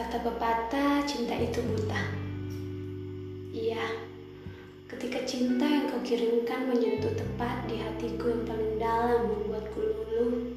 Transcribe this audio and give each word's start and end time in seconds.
Kata 0.00 0.16
pepatah, 0.24 1.04
cinta 1.04 1.36
itu 1.36 1.60
buta. 1.60 2.08
Iya, 3.52 3.84
ketika 4.88 5.20
cinta 5.28 5.68
yang 5.68 5.92
kau 5.92 6.00
kirimkan 6.00 6.72
menyentuh 6.72 7.12
tepat 7.12 7.68
di 7.68 7.76
hatiku 7.76 8.32
yang 8.32 8.48
paling 8.48 8.80
dalam 8.80 9.28
membuatku 9.28 9.76
luluh, 9.76 10.56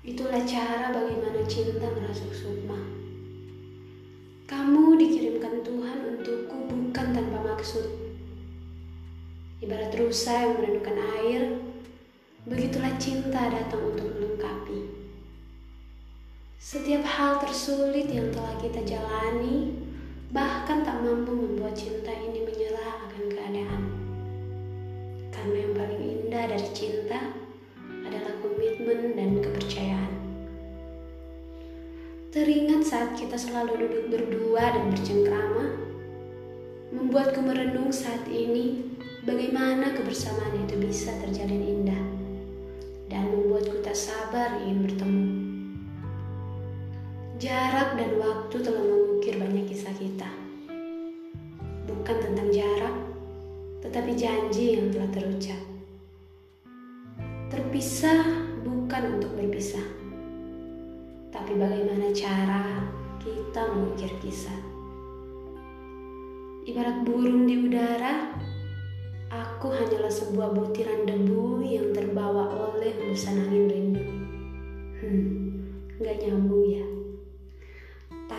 itulah 0.00 0.40
cara 0.48 0.88
bagaimana 0.88 1.44
cinta 1.44 1.84
merasuk 1.84 2.32
sukma. 2.32 2.80
Kamu 4.48 4.96
dikirimkan 5.04 5.60
Tuhan 5.60 6.16
untukku 6.16 6.56
bukan 6.56 7.06
tanpa 7.12 7.38
maksud. 7.52 7.84
Ibarat 9.60 9.92
rusa 10.00 10.32
yang 10.32 10.56
merindukan 10.56 10.96
air, 11.20 11.60
begitulah 12.48 12.96
cinta 12.96 13.52
datang 13.52 13.84
untuk 13.92 14.15
setiap 16.66 17.06
hal 17.06 17.38
tersulit 17.38 18.10
yang 18.10 18.34
telah 18.34 18.58
kita 18.58 18.82
jalani, 18.82 19.70
bahkan 20.34 20.82
tak 20.82 20.98
mampu 20.98 21.30
membuat 21.30 21.78
cinta 21.78 22.10
ini 22.10 22.42
menyerah 22.42 23.06
akan 23.06 23.22
keadaan. 23.30 23.82
Karena 25.30 25.56
yang 25.62 25.74
paling 25.78 26.02
indah 26.02 26.44
dari 26.50 26.70
cinta 26.74 27.22
adalah 28.02 28.34
komitmen 28.42 29.14
dan 29.14 29.38
kepercayaan. 29.38 30.10
Teringat 32.34 32.82
saat 32.82 33.14
kita 33.14 33.38
selalu 33.38 33.86
duduk 33.86 34.04
berdua 34.10 34.66
dan 34.66 34.90
bercengkrama, 34.90 35.70
membuatku 36.90 37.46
merenung 37.46 37.94
saat 37.94 38.26
ini 38.26 38.82
bagaimana 39.22 39.94
kebersamaan 39.94 40.66
itu 40.66 40.74
bisa 40.82 41.14
terjalin 41.22 41.62
indah 41.62 42.04
dan 43.06 43.30
membuatku 43.30 43.86
tak 43.86 43.94
sabar 43.94 44.58
ingin 44.66 44.82
bertemu. 44.82 45.25
Jarak 47.36 48.00
dan 48.00 48.16
waktu 48.16 48.64
telah 48.64 48.80
mengukir 48.80 49.36
banyak 49.36 49.68
kisah 49.68 49.92
kita. 50.00 50.24
Bukan 51.84 52.16
tentang 52.16 52.48
jarak, 52.48 52.96
tetapi 53.84 54.16
janji 54.16 54.80
yang 54.80 54.88
telah 54.88 55.04
terucap. 55.12 55.60
Terpisah 57.52 58.24
bukan 58.64 59.20
untuk 59.20 59.36
berpisah, 59.36 59.84
tapi 61.28 61.60
bagaimana 61.60 62.08
cara 62.16 62.80
kita 63.20 63.68
mengukir 63.68 64.16
kisah. 64.24 64.56
Ibarat 66.64 67.04
burung 67.04 67.44
di 67.44 67.68
udara, 67.68 68.32
aku 69.28 69.76
hanyalah 69.76 70.08
sebuah 70.08 70.56
butiran 70.56 71.04
debu 71.04 71.60
yang 71.68 71.92
terbawa 71.92 72.72
oleh 72.72 72.96
hembusan 72.96 73.44
angin 73.44 73.68
rindu. 73.68 74.04
Hmm, 75.04 75.28
gak 76.00 76.16
nyambung 76.24 76.64
ya. 76.64 76.86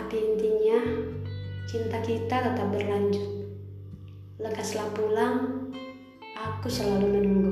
Tapi 0.07 0.23
intinya, 0.23 0.79
cinta 1.67 1.99
kita 1.99 2.39
tetap 2.39 2.71
berlanjut. 2.71 3.43
Lekaslah 4.39 4.87
pulang, 4.95 5.67
aku 6.31 6.71
selalu 6.71 7.11
menunggu. 7.11 7.51